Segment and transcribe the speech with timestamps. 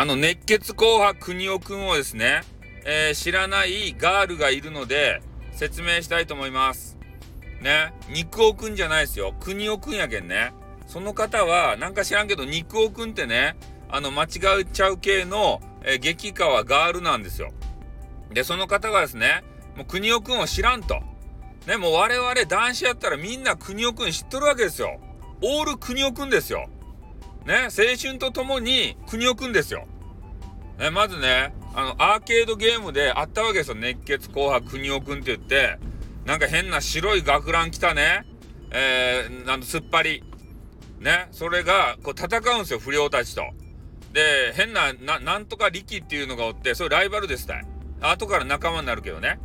[0.00, 2.40] あの、熱血紅白国尾くんをですね、
[2.86, 5.20] えー、知らないガールがいるので、
[5.52, 6.96] 説明したいと思います。
[7.60, 9.34] ね、肉尾くんじゃないですよ。
[9.38, 10.54] 国尾くんやけんね。
[10.86, 13.58] その方は、なんか知らんけど、肉尾くんってね、
[13.90, 17.50] あの、間違えちゃう系の、えー、激川ガールなんですよ。
[18.32, 19.44] で、その方がですね、
[19.76, 20.98] もう国尾くんを知らんと。
[21.66, 24.98] ね、もう我々男子やったらみんな国尾くん知っとるわけですよ。
[25.42, 26.70] オール国尾くんですよ。
[27.46, 29.86] ね、青春とともに国尾くんですよ。
[30.78, 33.74] ね、まずね、あの、アーケードゲームであったわけですよ。
[33.76, 35.78] 熱血紅白国尾くんって言って、
[36.24, 38.26] なんか変な白い学ラン着たね、
[38.70, 40.22] えー、なんすっぱり。
[41.00, 43.42] ね、それが、こう戦うんですよ、不良たちと。
[44.12, 47.66] で、変な、な、なんとか力っていうのがおって、それライバルですたい。
[48.02, 49.38] 後から仲間になるけどね。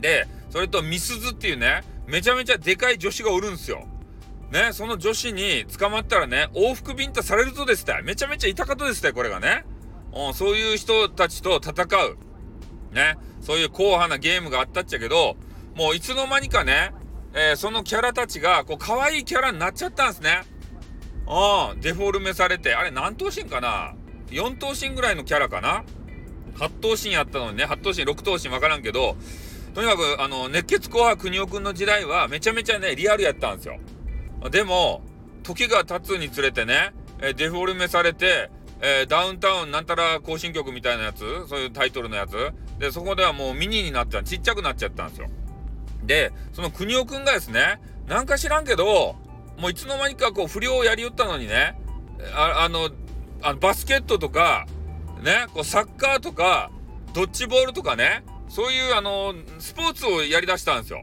[0.00, 3.86] で、それとミスズっていうね、めちゃめちゃでかい女子がおるんですよ。
[4.50, 9.64] ね、その女子に捕まったらね、往復ビンタされるとですためちゃめちゃ痛かったですたこれがね。
[10.12, 12.18] うん、そういう人たちと戦う。
[12.94, 15.36] ね、そういう硬派なゲームがあったっちゃけど、
[15.76, 16.92] もういつの間にかね、
[17.32, 20.42] えー、そのキャラたちが、こう、可愛いキャラになっちゃったんですね。
[21.28, 23.94] うん、デフォルメされて、あれ何頭身かな
[24.30, 25.84] ?4 頭身ぐらいのキャラかな
[26.56, 29.16] ?8 頭身やったのにね、8頭身、6頭身わからんけど、
[29.74, 33.78] とにかく、あの、熱血紅白国尾くんの時代はめちゃめちゃね、リアルやったんですよ。
[34.48, 35.02] でも、
[35.42, 42.52] 時が経つにつれてね、えデフォルメされて、えー、ダウンタウンなんたら行進曲みたいなやつ、そういうタイトルのやつ。
[42.78, 45.28] で、そこではもうミニになっちゃう、ちっちゃくなっちゃったんですよ。
[46.04, 49.16] で、その国尾くんがですね、なんか知らんけど、
[49.58, 51.78] もういつの間にかこう不良をやりよったのにね、
[52.34, 52.90] あの、
[53.42, 54.66] あのバスケットとか、
[55.22, 56.70] ね、こうサッカーとか、
[57.12, 61.02] ドッジボールとかね、そういうあの、スポーツをやりだしたんですよ。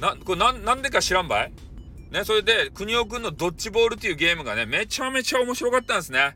[0.00, 1.52] な、これな、なんでか知らんばい？
[2.10, 6.34] ね、それで、国尾くんのドッジボールっていうゲームがね、めちゃめちゃ面白かったんですね。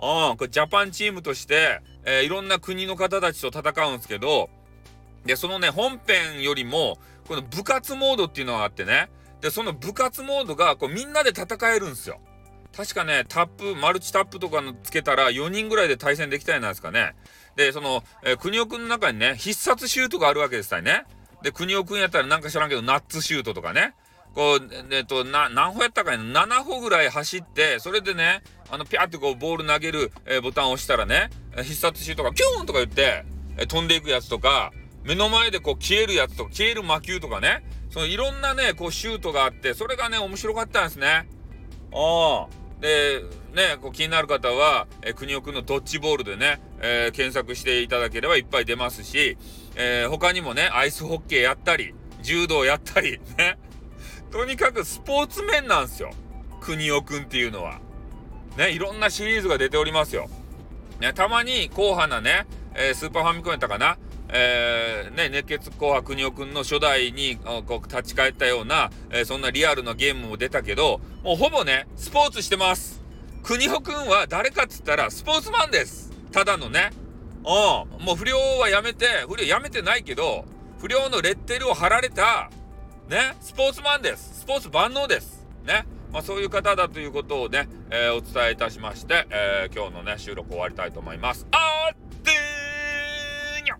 [0.00, 4.50] うん、これジャパンチームとして、えー、いろんな国の方たちと戦うんですけど、
[5.24, 9.10] で、そのね、本編よりも、この部活モードっていうのがあってね、
[9.40, 12.20] で、その部活モードが、こう、みんなで戦えるんですよ。
[12.76, 17.14] 確かね、タップ、マルチタップとかのつけたら4人ぐらいで対戦できたりなんですかね。
[17.56, 21.04] で、その、えー、国尾くんの中にね、必殺シュートがあるわけですたいね。
[21.42, 23.94] で、国尾くんやったらなんか知らんけど、ナッツシュートとかね。
[24.34, 33.24] こう、えっと、な、何歩やったかいな ?7 歩ぐらい走って、それでね、あの、ピャーってこう、ボール投げる、えー、ボタンを押したらね、必殺シュートがキューンとか言って、
[33.56, 34.72] えー、飛んでいくやつとか、
[35.04, 41.28] 目の前でこう、消えるやつとか、消える魔球とかね、そのいろんなね、こう、シュートがあって、それがね、面白かったんですね。
[41.92, 42.58] ああ。
[42.80, 43.22] で、
[43.54, 49.36] ね、こう気になる方は、えー、国尾くんのドッジボールでね、えー、検索していただければいっぱい出ますし、
[49.74, 53.58] えー、他にもね、アイスホッケーやったり、柔道やったり、ね、
[54.30, 56.10] とにかくスポーツ面なんですよ。
[56.60, 57.80] 国尾くんっていうのは。
[58.56, 60.28] ね、いろんなシリーズが出ておりますよ。
[61.00, 63.96] ね、たまに硬派なね、えー、スーパーファミコンやったかな。
[64.30, 73.00] えー、ね、熱血紅白国尾くんの初代にこう立ち返ったような、えー、そんなリアルなゲームも出たけど、もうほぼね、スポーツしてます。
[73.42, 76.12] 国尾くんは誰かっつったらスポーツマンです。
[76.32, 76.90] ただのね。
[77.38, 78.04] うん。
[78.04, 80.44] もう不良はやめて、不良やめてないけど、
[80.78, 82.50] 不良のレッテルを貼られた、
[83.08, 84.40] ね、スポーツマンです。
[84.40, 85.46] スポーツ万能です。
[85.64, 85.86] ね。
[86.12, 91.46] まあ、そういう方だということをね、えー、お伝えいたしまして、えー、今日のね、収録終わりたいと思います。
[91.50, 93.76] あってーにゃ